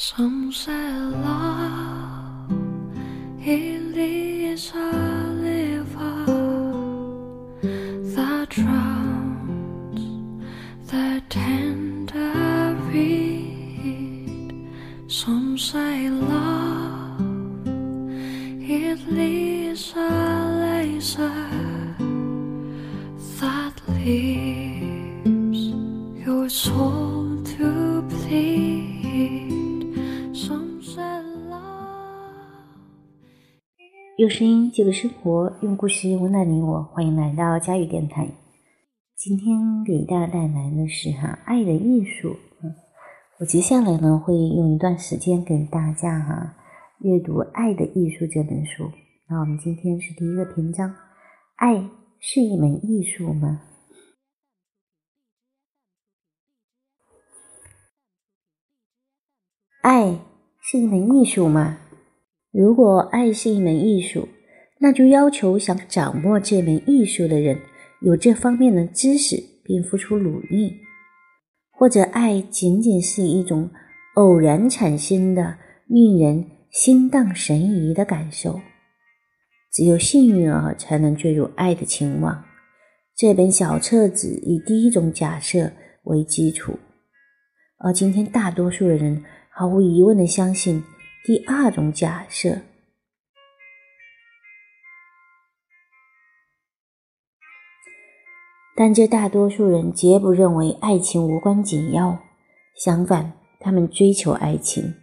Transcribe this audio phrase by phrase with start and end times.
[0.00, 2.52] Some say love
[3.40, 4.92] it is a
[5.42, 6.24] river
[8.14, 10.00] that drowns
[10.88, 14.70] the tender reed.
[15.08, 17.66] Some say love
[18.70, 20.10] it is a
[20.62, 21.48] laser
[23.40, 25.60] that leaves
[26.24, 27.07] your soul
[34.18, 36.82] 用声音记录生活，用故事温暖你我。
[36.82, 38.28] 欢迎来到佳宇电台。
[39.14, 42.36] 今天给大家带来的是哈爱的艺术。
[42.60, 42.74] 嗯，
[43.38, 46.56] 我接下来呢会用一段时间给大家哈
[46.98, 48.90] 阅读《爱的艺术》这本书。
[49.28, 50.92] 那我们今天是第一个篇章，
[51.54, 51.88] 爱
[52.18, 53.60] 是一门艺术吗？
[59.82, 60.18] 爱
[60.60, 61.78] 是一门艺术吗？
[62.50, 64.28] 如果爱是一门艺术，
[64.80, 67.58] 那就要求想掌握这门艺术的人
[68.00, 70.70] 有这方面的知识，并付出努力；
[71.70, 73.70] 或者爱仅仅是一种
[74.14, 78.60] 偶然产生的、令人心荡神怡的感受。
[79.70, 82.44] 只有幸运儿才能坠入爱的情网。
[83.14, 85.70] 这本小册子以第一种假设
[86.04, 86.78] 为基础，
[87.78, 90.82] 而今天大多数的人毫无疑问的相信
[91.24, 92.60] 第二种假设。
[98.74, 102.20] 但这大多数人绝不认为爱情无关紧要，
[102.76, 104.94] 相反，他们追求爱情，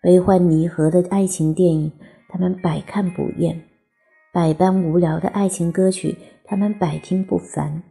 [0.00, 1.92] 悲欢离合的爱情电影，
[2.28, 3.62] 他们百看不厌；
[4.32, 7.82] 百般无聊的爱情歌曲，他们百听不烦。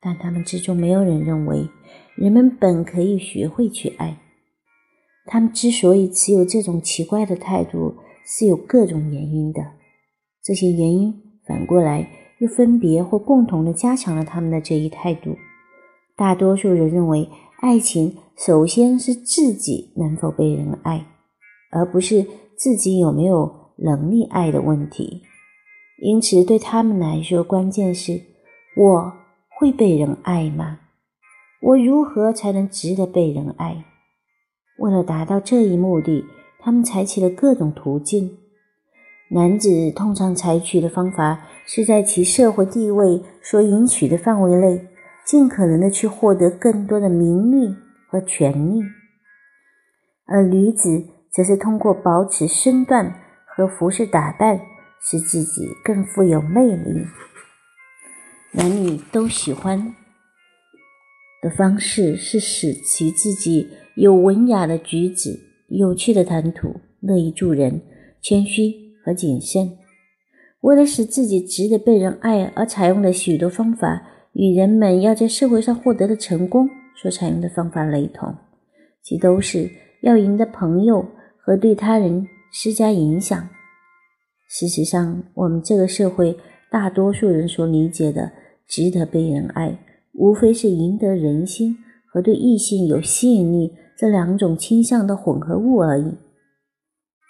[0.00, 1.68] 但他们之中没有人认为，
[2.16, 4.18] 人们本可以学会去爱。
[5.28, 9.62] 他们之所以持有这种奇怪的态度，是有各种原因的。
[10.42, 11.14] 这些原因
[11.46, 12.08] 反过来
[12.38, 15.36] 又分别或共同的加强了他们的这一态度。
[16.16, 17.28] 大多数人认为，
[17.60, 21.06] 爱情首先是自己能否被人爱，
[21.70, 25.22] 而不是自己有没有能力爱的问题。
[26.02, 28.22] 因此，对他们来说，关键是
[28.76, 29.12] 我
[29.58, 30.78] 会被人爱吗？
[31.60, 33.84] 我如何才能值得被人爱？
[34.78, 36.24] 为了达到这一目的，
[36.58, 38.38] 他们采取了各种途径。
[39.30, 44.88] 男子通常采取的方法是在其社会地位所允许的范围内，
[45.26, 47.76] 尽可能的去获得更多的名利
[48.08, 48.80] 和权利；
[50.24, 53.14] 而女子则是通过保持身段
[53.44, 54.58] 和服饰打扮，
[55.02, 57.04] 使自己更富有魅力。
[58.52, 59.94] 男女都喜欢
[61.42, 67.80] 的方式是使其自己有文雅的举止、有趣的谈吐、乐于助人、
[68.22, 68.72] 谦虚
[69.04, 69.72] 和谨慎。
[70.60, 78.32] 为了使自己值得被人爱而采用的许多方法，与人们要在社会上获得的成功所采用的方法雷同，
[79.02, 79.68] 其都是
[80.02, 81.04] 要赢得朋友
[81.36, 83.48] 和对他人施加影响。
[84.48, 86.36] 事实上，我们这个社会
[86.70, 88.30] 大多数人所理解的
[88.68, 89.76] 值得被人爱，
[90.12, 91.76] 无非是赢得人心
[92.06, 96.14] 和对异性有吸引力这两种倾向的混合物而已。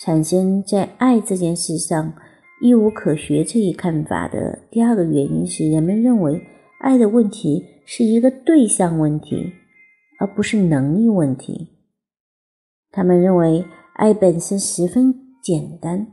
[0.00, 2.14] 产生在爱这件事上
[2.62, 6.42] 一无可学这一看法的第二个原因是，人们认为
[6.80, 9.52] 爱的问题是一个对象问题，
[10.18, 11.68] 而不是能力问题。
[12.90, 16.06] 他们认为爱本身十分简单，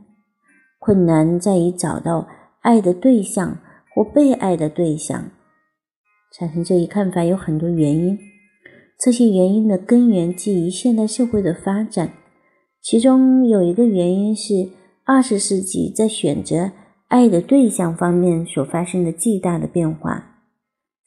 [0.78, 2.28] 困难在于找到
[2.60, 3.58] 爱的对象
[3.94, 5.30] 或被爱的对象。
[6.32, 8.18] 产生这一看法有很多原因，
[8.98, 12.12] 这些原因的根源基于现代社会的发展。
[12.80, 14.70] 其中有一个原因是
[15.04, 16.72] 二十世纪在选择
[17.08, 20.40] 爱的对象方面所发生的巨大的变化。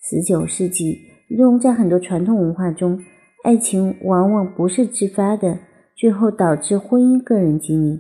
[0.01, 3.00] 十九世纪，用在很多传统文化中，
[3.44, 5.59] 爱情往往不是自发的，
[5.95, 8.00] 最后导致婚姻个人经历。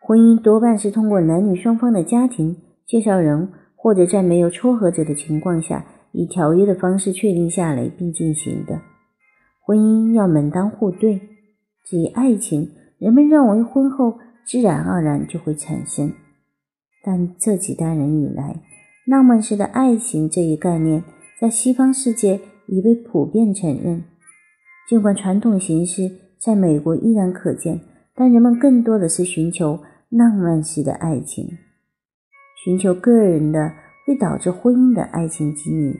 [0.00, 2.56] 婚姻多半是通过男女双方的家庭
[2.86, 8.80] 介绍人，或者在没有撮合者的情况下，以条约的方式确定下来并进行的。
[9.60, 11.20] 婚姻要门当户对。
[11.84, 16.12] 至于爱情，人们认为婚后自然而然就会产生。
[17.02, 18.62] 但这几代人以来，
[19.06, 21.04] 浪漫式的爱情这一概念
[21.38, 24.04] 在西方世界已被普遍承认。
[24.88, 27.80] 尽管传统形式在美国依然可见，
[28.14, 31.48] 但人们更多的是寻求浪漫式的爱情，
[32.64, 33.72] 寻求个人的
[34.06, 35.96] 会导致婚姻的爱情经历。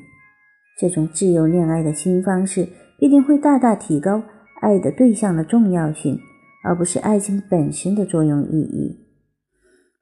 [0.78, 2.68] 这种自由恋爱的新方式
[2.98, 4.22] 必定会大大提高。
[4.60, 6.18] 爱的对象的重要性，
[6.64, 8.98] 而不是爱情本身的作用意义。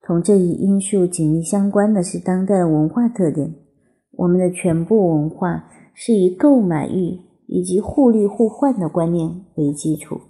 [0.01, 3.55] 同这一因素紧密相关的是当代的文化特点。
[4.13, 7.19] 我们的全部文化是以购买欲
[7.49, 10.21] 以及互利互换的观念为基础。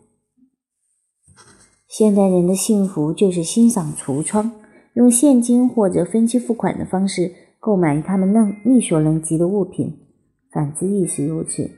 [1.86, 4.52] 现代人的幸福就是欣赏橱窗，
[4.94, 9.96] 用现金或者分期付款的方式购买他们能力所能及的物品，
[10.50, 11.70] 反之亦是如此。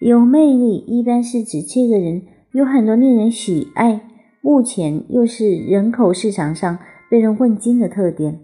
[0.00, 2.22] 有魅力一般是指这个人
[2.52, 4.10] 有很多令人喜爱，
[4.40, 8.40] 目前又是人口市场上被人问津的特点。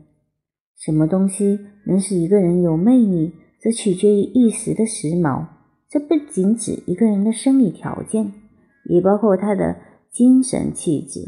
[0.77, 5.45] 什么东西能使一个人有魅力，则取决于一时的时髦。
[5.89, 8.33] 这不仅指一个人的生理条件，
[8.89, 9.77] 也包括他的
[10.13, 11.21] 精神气质。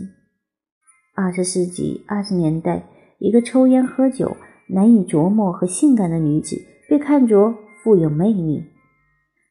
[1.17, 2.85] 二十世纪二十年代，
[3.19, 4.37] 一个抽烟喝酒、
[4.71, 6.57] 难以琢磨和性感的女子
[6.89, 8.65] 被看作富有魅力，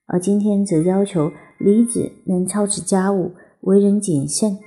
[0.06, 4.58] 而今天则要求女子能操持家务、为人谨慎。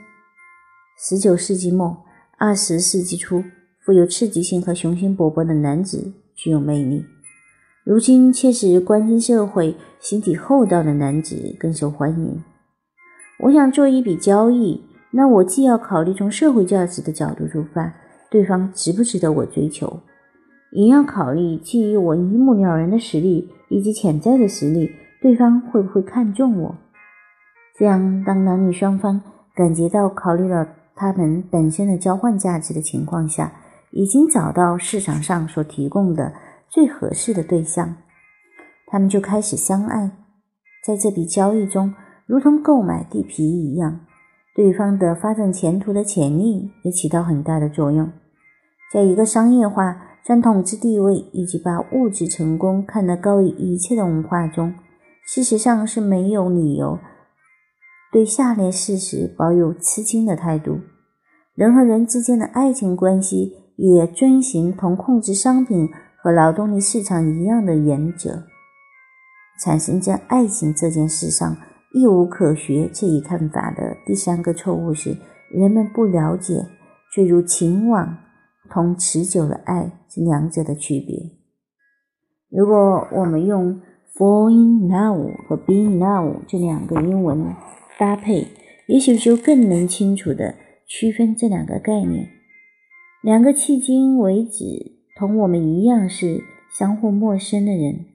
[0.98, 2.04] 十九世纪末，
[2.38, 3.42] 二十世纪初。
[3.82, 7.02] 富有刺激性和雄心勃勃的男子具有魅力，
[7.82, 12.44] 如今却使关心社会、心体厚道的男子更受欢迎。
[13.40, 17.94] 我想做一笔交易，那我既要考虑从社会价值的角度出发，
[18.30, 20.00] 对方值不值得我追求，
[20.72, 24.90] 也要考虑基于我一目了然的实力以及潜在的实力，
[25.20, 26.76] 对方会不会看中我。
[27.76, 29.20] 这样，当男女双方
[29.54, 33.52] 感觉到考虑了他们本身的交换价值的情况下，
[33.90, 36.32] 已经找到市场上所提供的
[36.68, 37.96] 最合适的对象，
[38.86, 40.10] 他们就开始相爱。
[40.84, 41.94] 在这笔交易中，
[42.26, 44.00] 如同购买地皮一样，
[44.54, 48.12] 对方的发展前途的潜力也起到很大的作用。
[48.92, 54.74] 在一个商业化、占统治地位以及把物质成功看得高于一切的文化中，
[55.26, 56.98] 事实上是没有理由
[58.12, 60.80] 对下列事实保有吃惊的态度：
[61.54, 63.56] 人和人之间的爱情关系。
[63.82, 65.88] 也遵循同控制商品
[66.22, 68.42] 和劳动力市场一样的原则。
[69.64, 71.56] 产生在爱情这件事上
[71.94, 75.16] 亦无可学这一看法的第三个错误是，
[75.50, 76.66] 人们不了解
[77.10, 78.18] 坠入情网
[78.70, 81.32] 同持久的爱这两者的区别。
[82.48, 83.80] 如果我们用
[84.14, 87.54] “fall in love” 和 “be in love” 这两个英文
[87.98, 88.46] 搭配，
[88.86, 90.54] 也许就更能清楚地
[90.86, 92.28] 区分这两个概念。
[93.22, 94.64] 两个迄今为止
[95.18, 96.42] 同我们一样是
[96.76, 98.06] 相互陌生的人，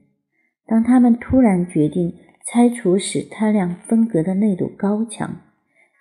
[0.66, 2.14] 当他们突然决定
[2.44, 5.40] 拆除使他俩分隔的那堵高墙，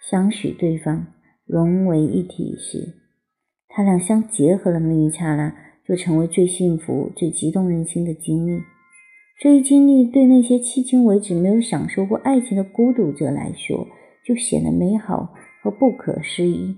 [0.10, 1.08] 相许对方
[1.46, 2.96] 融为一体时，
[3.76, 5.54] 他俩相结合的那一刹那，
[5.86, 8.64] 就成为最幸福、最激动人心的经历。
[9.42, 13.86] 这一经历对那些迄今为止没有享受过爱情的孤独者来说，
[14.26, 16.78] 就显得美好和不可思议。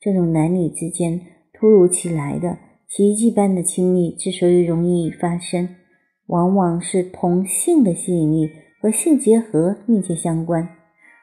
[0.00, 1.20] 这种男女之间。
[1.56, 2.58] 突如其来的
[2.88, 5.68] 奇迹般的亲密之所以容易发生，
[6.26, 8.50] 往往是同性的吸引力
[8.80, 10.68] 和性结合密切相关，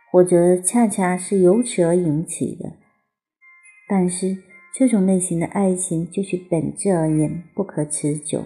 [0.10, 2.72] 或者恰恰是由此而引起的。
[3.90, 4.38] 但是，
[4.74, 8.46] 这种类型的爱情就其本质而言不可持久。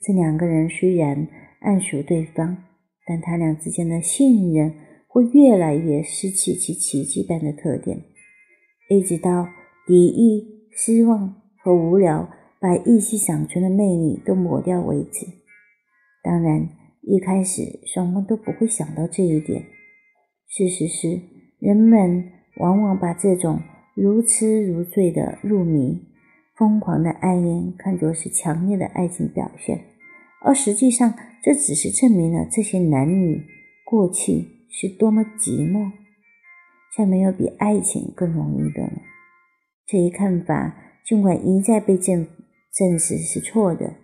[0.00, 1.28] 这两个人虽然
[1.60, 2.64] 暗属对方，
[3.06, 4.74] 但他俩之间的信任
[5.06, 8.02] 会越来越失去其奇迹般的特点，
[8.88, 9.48] 一直到
[9.86, 10.58] 敌意。
[10.80, 11.34] 失望
[11.64, 12.30] 和无聊
[12.60, 15.26] 把一息想存的魅力都抹掉为止。
[16.22, 16.68] 当然，
[17.02, 19.64] 一开始双方都不会想到这一点。
[20.46, 21.20] 事实是，
[21.58, 23.60] 人们往往把这种
[24.00, 26.00] 如痴如醉的入迷、
[26.56, 29.80] 疯狂的爱恋看作是强烈的爱情表现，
[30.42, 33.42] 而实际上，这只是证明了这些男女
[33.84, 35.90] 过去是多么寂寞。
[36.90, 39.02] 却没有比爱情更容易的了。
[39.86, 40.74] 这一看法
[41.04, 42.26] 尽管一再被证
[42.72, 43.94] 证实是错的，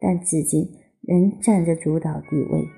[0.00, 0.68] 但至今
[1.00, 2.68] 仍占着主导地位。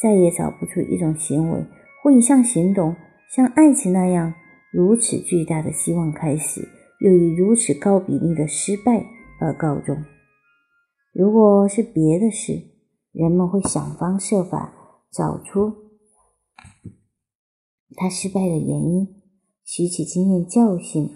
[0.00, 1.64] 再也找不出一种行为
[2.02, 2.96] 或一项行动
[3.28, 4.34] 像爱情那样
[4.74, 9.06] 如此巨大的希望开始，又以如此高比例的失败
[9.40, 9.96] 而告终。
[11.12, 12.60] 如果是别的事，
[13.12, 14.74] 人们会想方设法
[15.12, 15.72] 找出
[17.94, 19.22] 他失败的原因，
[19.62, 21.08] 吸取经验教训。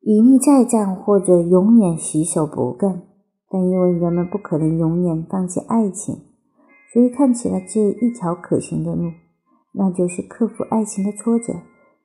[0.00, 3.06] 以逆再战，或者永远洗手不干。
[3.50, 6.31] 但因为人们不可能永远放弃爱情，
[6.92, 9.12] 所以看起来只有一条可行的路，
[9.72, 11.54] 那就是克服爱情的挫折，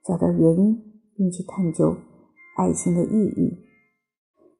[0.06, 0.82] 找到原因，
[1.15, 1.98] 并且探究
[2.56, 3.65] 爱情的意义。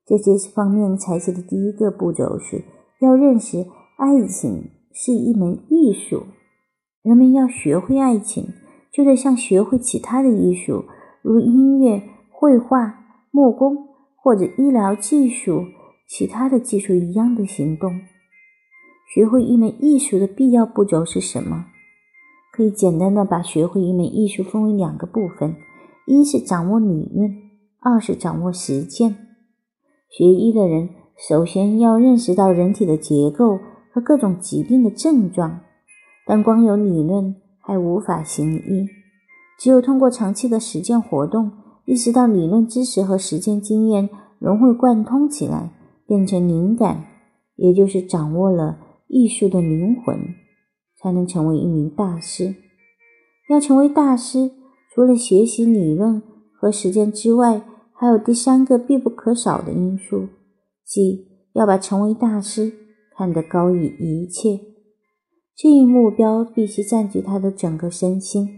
[0.06, 2.64] 在这方面采取的第一个步骤是
[3.00, 3.66] 要认识
[3.98, 6.24] 爱情是一门艺术，
[7.04, 8.48] 人们要学会爱情，
[8.92, 10.84] 就得像学会其他的艺术，
[11.22, 13.00] 如音乐、绘画、
[13.32, 13.78] 木工
[14.22, 15.64] 或者医疗技术、
[16.06, 18.02] 其他的技术一样的行动。
[19.14, 21.66] 学会一门艺术的必要步骤是什么？
[22.52, 25.56] 可以简单的把学会一门艺术分为两个部分：
[26.06, 27.34] 一是掌握理论，
[27.80, 29.16] 二是掌握实践。
[30.10, 33.60] 学医的人首先要认识到人体的结构
[33.94, 35.62] 和各种疾病的症状，
[36.26, 38.88] 但光有理论还无法行医。
[39.58, 41.52] 只有通过长期的实践活动，
[41.86, 44.10] 意识到理论知识和实践经验
[44.40, 45.72] 融会贯通起来，
[46.06, 47.06] 变成灵感，
[47.56, 50.36] 也就是掌握了艺术的灵魂。
[51.00, 52.56] 才能成为一名大师。
[53.50, 54.52] 要成为大师，
[54.92, 56.22] 除了学习理论
[56.54, 57.62] 和实践之外，
[57.94, 60.28] 还有第三个必不可少的因素，
[60.84, 62.74] 即要把成为大师
[63.16, 64.60] 看得高于一切。
[65.56, 68.50] 这一目标必须占据他的整个身心。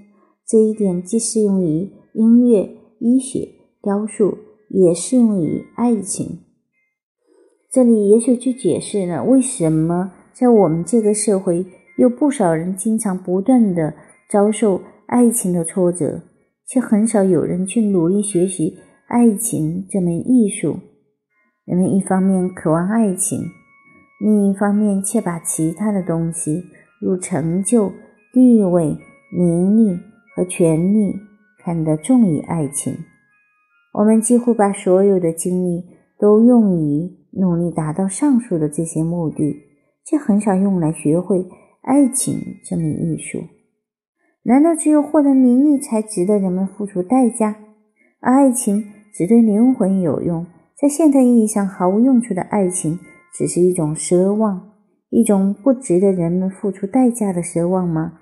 [0.47, 3.49] 这一点既适用于音乐、医学、
[3.83, 4.37] 雕塑，
[4.69, 6.39] 也适用于爱情。
[7.71, 11.65] 这里也许就解释了为什么在我们这个社会。
[11.97, 13.93] 有不少人经常不断的
[14.29, 16.21] 遭受爱情的挫折，
[16.65, 18.77] 却很少有人去努力学习
[19.09, 20.79] 爱情这门艺术。
[21.65, 23.41] 人们一方面渴望爱情，
[24.21, 26.63] 另一方面却把其他的东西，
[27.01, 27.91] 如成就、
[28.31, 28.97] 地位、
[29.37, 29.99] 名利
[30.33, 31.17] 和权力，
[31.61, 32.95] 看得重于爱情。
[33.91, 35.83] 我们几乎把所有的精力
[36.17, 39.68] 都用于努力达到上述的这些目的，
[40.09, 41.45] 却很少用来学会。
[41.81, 43.43] 爱情这门艺术，
[44.43, 47.55] 难道只有获得名利才值得人们付出代价？
[48.19, 50.45] 而爱情只对灵魂有用，
[50.77, 52.99] 在现代意义上毫无用处的爱情，
[53.33, 54.71] 只是一种奢望，
[55.09, 58.19] 一种不值得人们付出代价的奢望吗？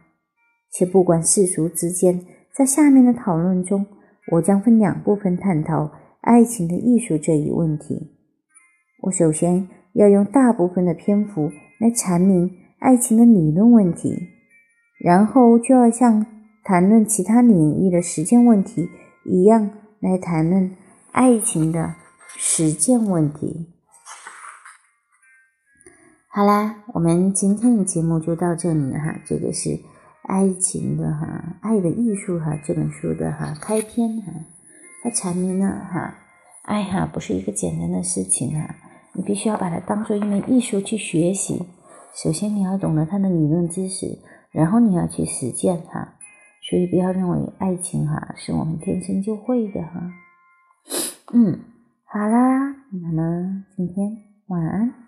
[0.71, 2.21] 且不管世俗之间，
[2.55, 3.87] 在下面的讨论中，
[4.33, 5.91] 我将分两部分探讨
[6.21, 8.11] 爱情的艺术这一问题。
[9.03, 12.57] 我首先要用大部分的篇幅来阐明。
[12.79, 14.29] 爱情的理论问题，
[14.99, 16.23] 然后就要像
[16.63, 18.87] 谈论其他领域的实践问题
[19.25, 20.77] 一样来谈论
[21.11, 21.95] 爱情的
[22.35, 23.73] 实践问题。
[26.29, 29.19] 好啦，我们今天的节目就到这里了哈。
[29.25, 29.79] 这个是
[30.21, 34.31] 爱情的哈《爱的艺术》哈这本书的哈开篇哈，
[35.01, 36.13] 它阐明了哈
[36.61, 38.75] 爱哈不是一个简单的事情哈，
[39.17, 41.65] 你必须要把它当做一门艺术去学习。
[42.13, 44.19] 首先，你要懂得它的理论知识，
[44.51, 46.13] 然后你要去实践它。
[46.61, 50.11] 所以，不要认为爱情哈是我们天生就会的哈。
[51.33, 51.59] 嗯，
[52.05, 55.06] 好啦，那么今天晚安。